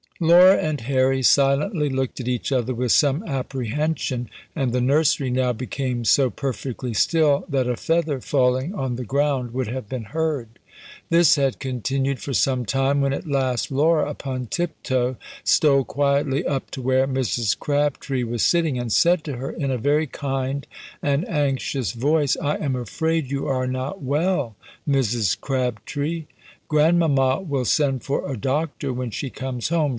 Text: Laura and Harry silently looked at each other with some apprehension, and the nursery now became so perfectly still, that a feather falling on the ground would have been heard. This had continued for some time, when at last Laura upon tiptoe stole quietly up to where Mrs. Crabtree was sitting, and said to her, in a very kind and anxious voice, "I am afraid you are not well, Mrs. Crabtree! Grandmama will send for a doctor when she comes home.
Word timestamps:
Laura 0.19 0.55
and 0.57 0.81
Harry 0.81 1.23
silently 1.23 1.89
looked 1.89 2.19
at 2.19 2.27
each 2.27 2.51
other 2.51 2.75
with 2.75 2.91
some 2.91 3.23
apprehension, 3.23 4.29
and 4.55 4.71
the 4.71 4.81
nursery 4.81 5.31
now 5.31 5.51
became 5.51 6.05
so 6.05 6.29
perfectly 6.29 6.93
still, 6.93 7.43
that 7.49 7.65
a 7.67 7.75
feather 7.75 8.21
falling 8.21 8.73
on 8.75 8.95
the 8.97 9.03
ground 9.03 9.51
would 9.51 9.67
have 9.67 9.89
been 9.89 10.05
heard. 10.05 10.59
This 11.09 11.35
had 11.37 11.57
continued 11.59 12.19
for 12.19 12.33
some 12.33 12.65
time, 12.65 13.01
when 13.01 13.13
at 13.13 13.27
last 13.27 13.71
Laura 13.71 14.09
upon 14.09 14.45
tiptoe 14.45 15.17
stole 15.43 15.83
quietly 15.85 16.45
up 16.45 16.69
to 16.71 16.83
where 16.83 17.07
Mrs. 17.07 17.57
Crabtree 17.57 18.23
was 18.23 18.43
sitting, 18.43 18.77
and 18.77 18.91
said 18.91 19.23
to 19.23 19.37
her, 19.37 19.51
in 19.51 19.71
a 19.71 19.77
very 19.79 20.05
kind 20.07 20.67
and 21.01 21.27
anxious 21.29 21.93
voice, 21.93 22.37
"I 22.37 22.57
am 22.57 22.75
afraid 22.75 23.31
you 23.31 23.47
are 23.47 23.67
not 23.67 24.03
well, 24.03 24.55
Mrs. 24.87 25.39
Crabtree! 25.39 26.25
Grandmama 26.67 27.41
will 27.41 27.65
send 27.65 28.03
for 28.03 28.31
a 28.31 28.37
doctor 28.37 28.93
when 28.93 29.09
she 29.09 29.31
comes 29.31 29.69
home. 29.69 29.89